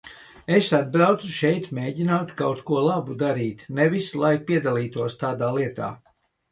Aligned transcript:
Es 0.59 0.69
atbraucu 0.77 1.29
šeit 1.35 1.67
mēģināt 1.79 2.33
kaut 2.41 2.65
ko 2.71 2.81
labu 2.89 3.19
darīt, 3.23 3.65
nevis 3.83 4.13
lai 4.25 4.35
piedalītos 4.51 5.23
tādā 5.25 5.57
lietā. 5.61 5.95